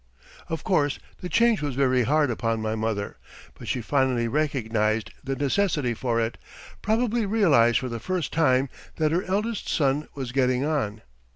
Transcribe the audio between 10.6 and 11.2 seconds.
on.